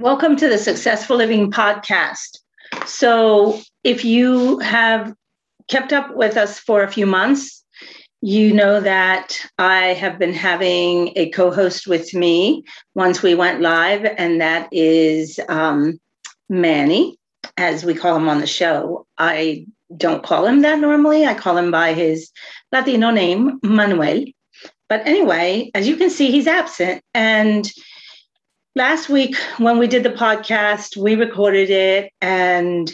[0.00, 2.40] Welcome to the Successful Living Podcast.
[2.84, 5.14] So, if you have
[5.68, 7.64] kept up with us for a few months,
[8.20, 12.62] you know that I have been having a co host with me
[12.94, 15.98] once we went live, and that is um,
[16.50, 17.16] Manny,
[17.56, 19.06] as we call him on the show.
[19.16, 19.64] I
[19.96, 22.30] don't call him that normally, I call him by his
[22.70, 24.26] Latino name, Manuel.
[24.90, 27.02] But anyway, as you can see, he's absent.
[27.14, 27.72] And
[28.76, 32.92] last week when we did the podcast, we recorded it and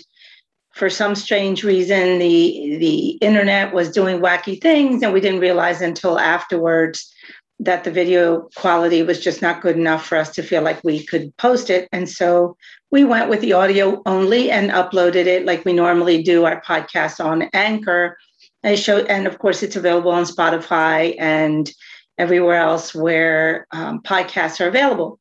[0.71, 5.83] for some strange reason the the internet was doing wacky things and we didn't realize
[5.83, 7.13] until afterwards
[7.59, 11.05] that the video quality was just not good enough for us to feel like we
[11.05, 11.89] could post it.
[11.93, 12.57] And so
[12.91, 17.23] we went with the audio only and uploaded it like we normally do our podcast
[17.23, 18.17] on anchor.
[18.63, 21.71] And show and of course it's available on spotify and
[22.19, 25.19] everywhere else where um, podcasts are available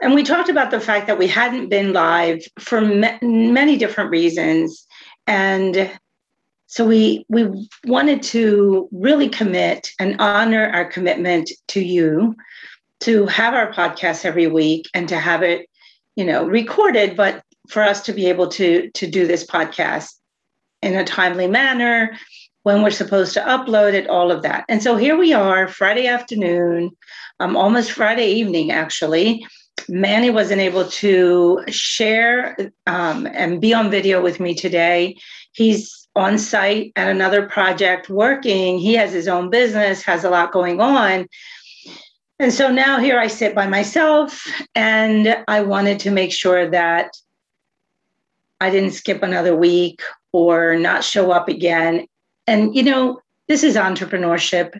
[0.00, 4.10] and we talked about the fact that we hadn't been live for ma- many different
[4.10, 4.86] reasons.
[5.26, 5.90] And
[6.66, 12.36] so we we wanted to really commit and honor our commitment to you
[13.00, 15.68] to have our podcast every week and to have it
[16.16, 20.10] you know recorded but for us to be able to to do this podcast
[20.82, 22.16] in a timely manner
[22.64, 24.64] when we're supposed to upload it all of that.
[24.68, 26.90] And so here we are friday afternoon
[27.38, 29.46] um, almost friday evening actually
[29.88, 35.16] Manny wasn't able to share um, and be on video with me today.
[35.52, 38.78] He's on site at another project working.
[38.78, 41.28] He has his own business, has a lot going on.
[42.38, 47.10] And so now here I sit by myself, and I wanted to make sure that
[48.60, 52.06] I didn't skip another week or not show up again.
[52.46, 54.78] And, you know, this is entrepreneurship.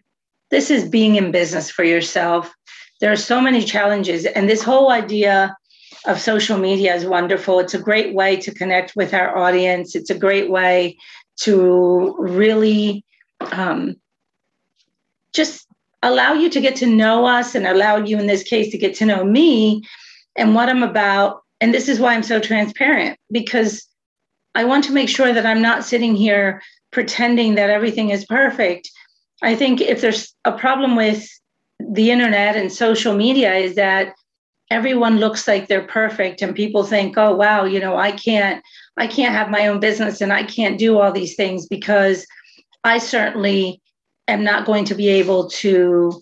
[0.51, 2.55] This is being in business for yourself
[3.01, 5.57] there are so many challenges and this whole idea
[6.07, 7.59] of social media is wonderful.
[7.59, 9.95] It's a great way to connect with our audience.
[9.95, 10.97] It's a great way
[11.41, 13.05] to really
[13.41, 13.97] um,
[15.33, 15.67] just
[16.03, 18.95] allow you to get to know us and allow you in this case to get
[18.97, 19.83] to know me
[20.37, 21.43] and what i'm about.
[21.61, 23.87] And this is why i'm so transparent because
[24.55, 28.91] i want to make sure that i'm not sitting here pretending that everything is perfect.
[29.43, 31.29] I think if there's a problem with
[31.81, 34.14] the internet and social media is that
[34.70, 38.62] everyone looks like they're perfect and people think oh wow you know i can't
[38.97, 42.26] i can't have my own business and i can't do all these things because
[42.82, 43.81] i certainly
[44.26, 46.20] am not going to be able to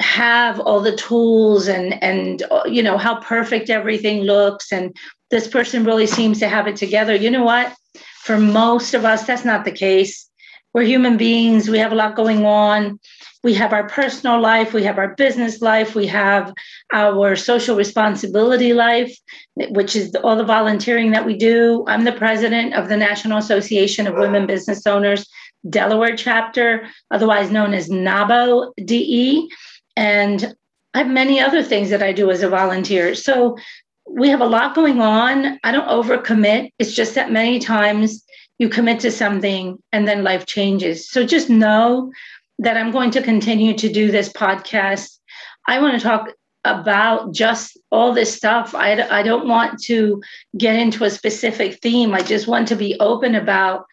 [0.00, 4.72] have all the tools and and you know how perfect everything looks.
[4.72, 4.96] And
[5.30, 7.14] this person really seems to have it together.
[7.14, 7.74] You know what?
[8.22, 10.28] For most of us that's not the case.
[10.72, 11.68] We're human beings.
[11.68, 12.98] We have a lot going on
[13.42, 16.52] we have our personal life, we have our business life, we have
[16.92, 19.16] our social responsibility life,
[19.70, 21.84] which is all the volunteering that we do.
[21.86, 25.26] I'm the president of the National Association of Women Business Owners
[25.68, 29.50] Delaware chapter, otherwise known as NAWBO DE.
[29.96, 30.54] And
[30.94, 33.14] I have many other things that I do as a volunteer.
[33.14, 33.56] So
[34.08, 35.58] we have a lot going on.
[35.62, 36.72] I don't overcommit.
[36.78, 38.24] It's just that many times
[38.58, 41.08] you commit to something and then life changes.
[41.08, 42.10] So just know
[42.60, 45.18] that I'm going to continue to do this podcast.
[45.66, 46.28] I want to talk
[46.64, 48.74] about just all this stuff.
[48.74, 50.22] I, I don't want to
[50.58, 52.12] get into a specific theme.
[52.12, 53.86] I just want to be open about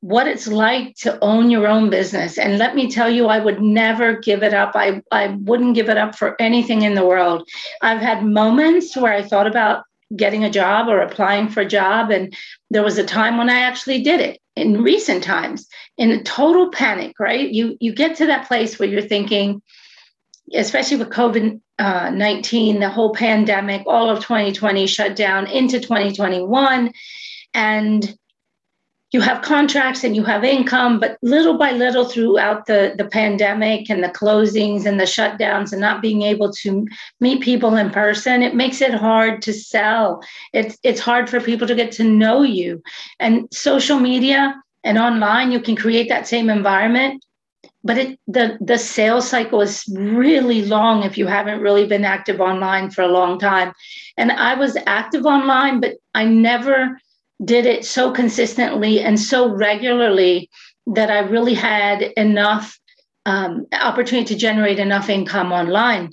[0.00, 2.36] what it's like to own your own business.
[2.36, 4.72] And let me tell you, I would never give it up.
[4.74, 7.48] I, I wouldn't give it up for anything in the world.
[7.80, 9.84] I've had moments where I thought about
[10.16, 12.10] getting a job or applying for a job.
[12.10, 12.34] And
[12.70, 16.70] there was a time when I actually did it in recent times in a total
[16.70, 17.48] panic, right?
[17.48, 19.62] You you get to that place where you're thinking,
[20.54, 26.92] especially with COVID uh, 19, the whole pandemic, all of 2020 shut down into 2021.
[27.54, 28.18] And
[29.10, 33.88] you have contracts and you have income, but little by little throughout the, the pandemic
[33.88, 36.86] and the closings and the shutdowns and not being able to
[37.20, 40.22] meet people in person, it makes it hard to sell.
[40.52, 42.82] It's it's hard for people to get to know you.
[43.18, 47.24] And social media and online, you can create that same environment.
[47.84, 52.40] But it the the sales cycle is really long if you haven't really been active
[52.42, 53.72] online for a long time.
[54.18, 56.98] And I was active online, but I never
[57.44, 60.50] did it so consistently and so regularly
[60.86, 62.78] that I really had enough
[63.26, 66.12] um, opportunity to generate enough income online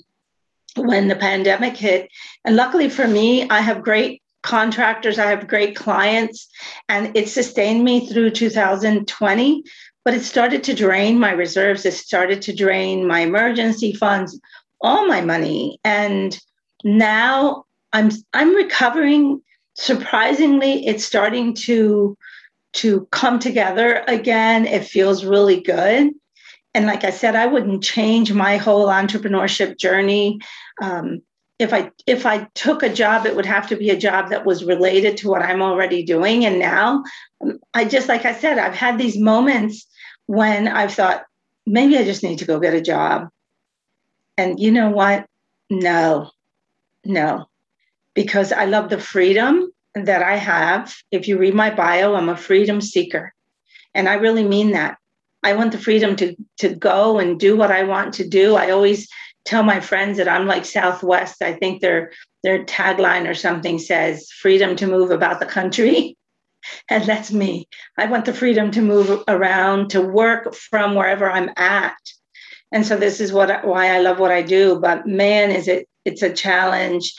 [0.76, 2.10] when the pandemic hit.
[2.44, 6.48] And luckily for me, I have great contractors, I have great clients,
[6.88, 9.64] and it sustained me through 2020.
[10.04, 14.38] But it started to drain my reserves, it started to drain my emergency funds,
[14.80, 15.80] all my money.
[15.82, 16.38] And
[16.84, 19.42] now I'm I'm recovering.
[19.76, 22.16] Surprisingly, it's starting to
[22.74, 24.66] to come together again.
[24.66, 26.12] It feels really good.
[26.74, 30.40] And like I said, I wouldn't change my whole entrepreneurship journey.
[30.82, 31.22] Um,
[31.58, 34.44] if I if I took a job, it would have to be a job that
[34.44, 36.44] was related to what I'm already doing.
[36.44, 37.02] And now,
[37.40, 39.86] um, I just like I said, I've had these moments
[40.26, 41.24] when I've thought
[41.66, 43.28] maybe I just need to go get a job.
[44.36, 45.26] And you know what?
[45.70, 46.30] No,
[47.04, 47.46] no,
[48.16, 50.92] because I love the freedom that I have.
[51.12, 53.32] If you read my bio, I'm a freedom seeker.
[53.94, 54.96] And I really mean that.
[55.44, 58.56] I want the freedom to, to go and do what I want to do.
[58.56, 59.06] I always
[59.44, 61.40] tell my friends that I'm like Southwest.
[61.40, 62.10] I think their
[62.42, 66.16] their tagline or something says freedom to move about the country.
[66.90, 67.68] And that's me.
[67.96, 71.96] I want the freedom to move around, to work from wherever I'm at.
[72.72, 74.80] And so this is what why I love what I do.
[74.80, 77.14] But man, is it it's a challenge.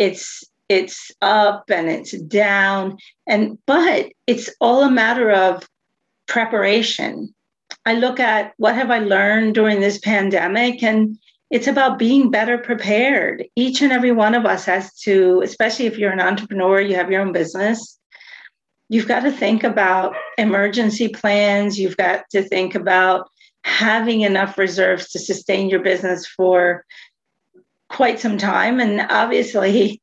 [0.00, 2.96] It's it's up and it's down.
[3.28, 5.68] And but it's all a matter of
[6.26, 7.34] preparation.
[7.84, 11.18] I look at what have I learned during this pandemic and
[11.50, 13.44] it's about being better prepared.
[13.56, 17.10] Each and every one of us has to, especially if you're an entrepreneur, you have
[17.10, 17.98] your own business,
[18.88, 21.78] you've got to think about emergency plans.
[21.78, 23.28] You've got to think about
[23.64, 26.84] having enough reserves to sustain your business for
[27.90, 28.80] quite some time.
[28.80, 30.00] And obviously,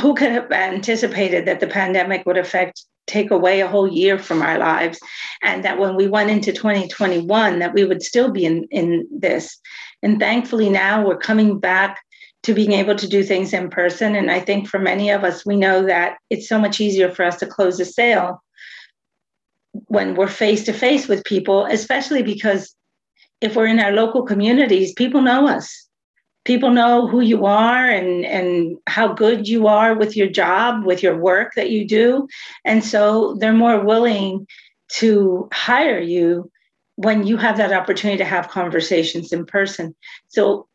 [0.00, 4.42] who could have anticipated that the pandemic would affect take away a whole year from
[4.42, 4.98] our lives
[5.42, 9.58] and that when we went into 2021 that we would still be in, in this
[10.02, 12.00] and thankfully now we're coming back
[12.42, 15.46] to being able to do things in person and i think for many of us
[15.46, 18.42] we know that it's so much easier for us to close a sale
[19.86, 22.74] when we're face to face with people especially because
[23.40, 25.85] if we're in our local communities people know us
[26.46, 31.02] people know who you are and and how good you are with your job with
[31.02, 32.26] your work that you do
[32.64, 34.46] and so they're more willing
[34.88, 36.50] to hire you
[36.94, 39.94] when you have that opportunity to have conversations in person
[40.28, 40.66] so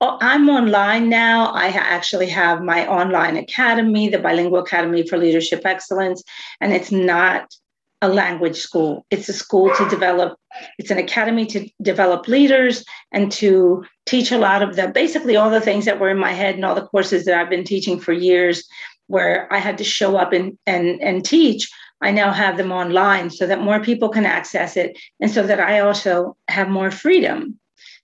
[0.00, 1.46] oh, I'm online now.
[1.46, 6.22] I actually have my online academy, the Bilingual Academy for Leadership Excellence,
[6.60, 7.52] and it's not
[8.00, 9.04] a language school.
[9.10, 10.38] It's a school to develop,
[10.78, 15.50] it's an academy to develop leaders and to teach a lot of the basically all
[15.50, 17.98] the things that were in my head and all the courses that I've been teaching
[17.98, 18.66] for years
[19.08, 21.68] where I had to show up and and and teach.
[22.00, 25.58] I now have them online so that more people can access it and so that
[25.58, 27.58] I also have more freedom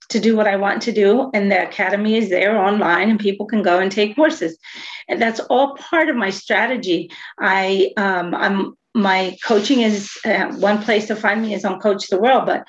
[0.09, 1.31] to do what I want to do.
[1.33, 4.59] And the academy is there online and people can go and take courses.
[5.09, 7.11] And that's all part of my strategy.
[7.39, 12.09] I um, I'm my coaching is uh, one place to find me is on Coach
[12.09, 12.65] the World, but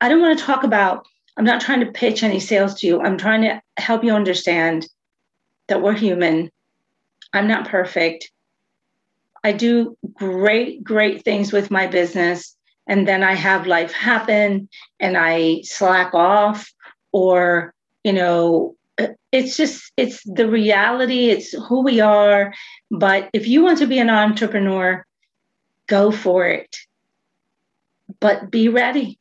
[0.00, 1.06] I don't want to talk about,
[1.36, 3.00] I'm not trying to pitch any sales to you.
[3.00, 4.88] I'm trying to help you understand
[5.68, 6.50] that we're human.
[7.32, 8.30] I'm not perfect.
[9.44, 12.56] I do great, great things with my business.
[12.86, 14.68] And then I have life happen
[15.00, 16.70] and I slack off,
[17.12, 17.72] or,
[18.02, 18.76] you know,
[19.32, 22.52] it's just, it's the reality, it's who we are.
[22.90, 25.04] But if you want to be an entrepreneur,
[25.86, 26.76] go for it.
[28.20, 29.18] But be ready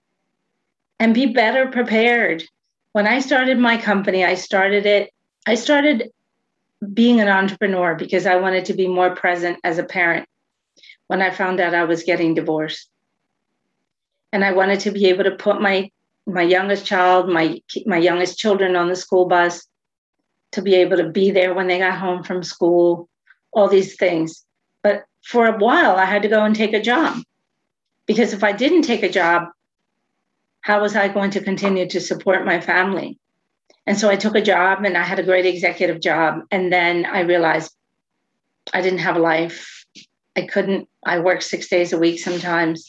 [1.00, 2.44] and be better prepared.
[2.92, 5.11] When I started my company, I started it,
[5.47, 6.11] I started
[6.94, 10.28] being an entrepreneur because I wanted to be more present as a parent
[11.07, 12.90] when I found out I was getting divorced.
[14.31, 15.92] And I wanted to be able to put my
[16.26, 19.68] my youngest child, my my youngest children on the school bus,
[20.54, 23.09] to be able to be there when they got home from school,
[23.52, 24.45] all these things.
[25.23, 27.18] For a while, I had to go and take a job
[28.06, 29.47] because if I didn't take a job,
[30.61, 33.18] how was I going to continue to support my family?
[33.85, 36.42] And so I took a job and I had a great executive job.
[36.51, 37.73] And then I realized
[38.73, 39.85] I didn't have a life.
[40.35, 42.87] I couldn't, I worked six days a week sometimes.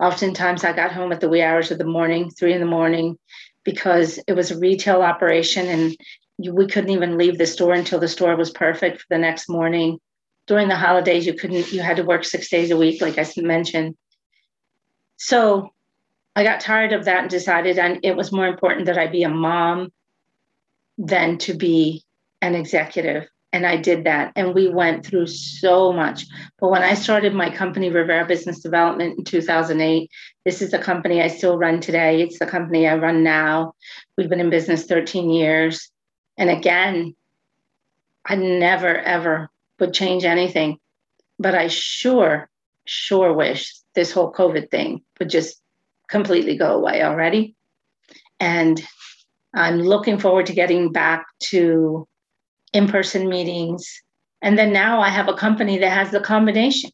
[0.00, 3.18] Oftentimes I got home at the wee hours of the morning, three in the morning,
[3.64, 5.96] because it was a retail operation and
[6.54, 9.98] we couldn't even leave the store until the store was perfect for the next morning
[10.50, 13.24] during the holidays you couldn't you had to work six days a week like i
[13.36, 13.96] mentioned.
[15.16, 15.72] So
[16.34, 19.22] i got tired of that and decided and it was more important that i be
[19.22, 19.92] a mom
[20.98, 22.02] than to be
[22.42, 26.26] an executive and i did that and we went through so much.
[26.58, 30.10] But when i started my company rivera business development in 2008
[30.44, 32.22] this is the company i still run today.
[32.22, 33.74] It's the company i run now.
[34.18, 35.92] We've been in business 13 years
[36.36, 37.14] and again
[38.26, 39.48] i never ever
[39.80, 40.78] would change anything.
[41.38, 42.48] But I sure,
[42.84, 45.60] sure wish this whole COVID thing would just
[46.08, 47.54] completely go away already.
[48.38, 48.80] And
[49.54, 52.06] I'm looking forward to getting back to
[52.72, 54.02] in person meetings.
[54.42, 56.90] And then now I have a company that has the combination.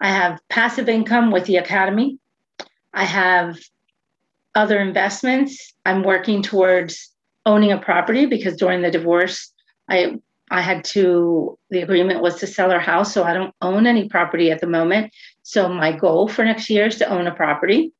[0.00, 2.18] I have passive income with the Academy,
[2.92, 3.58] I have
[4.54, 5.72] other investments.
[5.86, 7.10] I'm working towards
[7.46, 9.52] owning a property because during the divorce,
[9.88, 10.18] I
[10.50, 14.08] I had to the agreement was to sell our house, so I don't own any
[14.08, 15.12] property at the moment.
[15.42, 17.92] So my goal for next year is to own a property,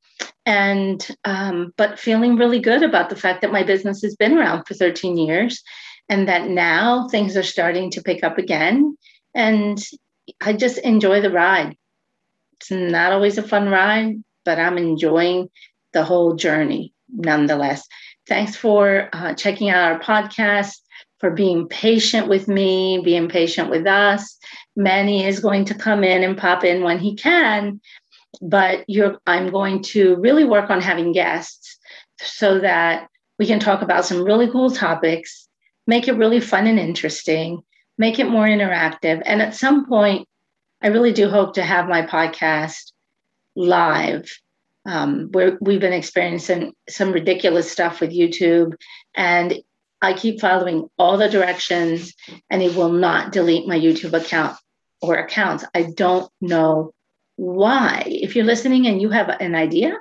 [0.45, 4.65] and um, but feeling really good about the fact that my business has been around
[4.65, 5.63] for 13 years,
[6.09, 8.97] and that now things are starting to pick up again,
[9.35, 9.83] and
[10.41, 11.77] I just enjoy the ride.
[12.61, 15.49] It's not always a fun ride, but I'm enjoying
[15.93, 17.87] the whole journey nonetheless.
[18.27, 20.81] Thanks for uh, checking out our podcast,
[21.21, 24.39] for being patient with me, being patient with us.
[24.75, 27.81] Manny is going to come in and pop in when he can,
[28.41, 28.85] but
[29.27, 31.79] I'm going to really work on having guests
[32.21, 33.09] so that
[33.39, 35.47] we can talk about some really cool topics,
[35.87, 37.63] make it really fun and interesting,
[37.99, 39.23] make it more interactive.
[39.25, 40.27] And at some point,
[40.83, 42.93] I really do hope to have my podcast
[43.55, 44.31] live.
[44.87, 48.73] Um, where we've been experiencing some ridiculous stuff with YouTube,
[49.15, 49.61] and
[50.03, 52.15] I keep following all the directions,
[52.49, 54.57] and it will not delete my YouTube account
[55.03, 55.65] or accounts.
[55.75, 56.93] I don't know
[57.37, 58.05] why.
[58.07, 59.97] If you're listening and you have an idea,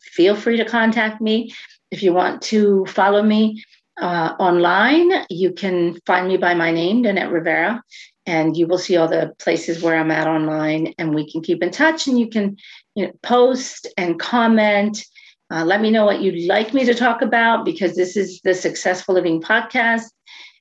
[0.00, 1.54] feel free to contact me.
[1.90, 3.62] If you want to follow me
[4.00, 7.82] uh, online, you can find me by my name, Danette Rivera,
[8.24, 11.62] and you will see all the places where I'm at online, and we can keep
[11.62, 12.06] in touch.
[12.06, 12.56] And you can
[12.94, 15.04] you know, post and comment.
[15.52, 18.54] Uh, let me know what you'd like me to talk about because this is the
[18.54, 20.06] Successful Living podcast.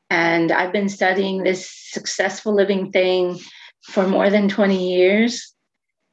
[0.09, 3.39] And I've been studying this successful living thing
[3.83, 5.53] for more than 20 years.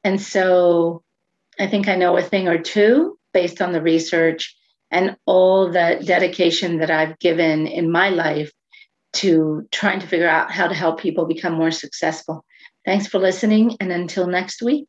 [0.05, 1.03] And so
[1.59, 4.55] I think I know a thing or two based on the research
[4.89, 8.51] and all the dedication that I've given in my life
[9.11, 12.45] to trying to figure out how to help people become more successful.
[12.85, 13.75] Thanks for listening.
[13.81, 14.87] And until next week.